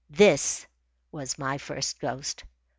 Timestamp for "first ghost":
1.59-2.43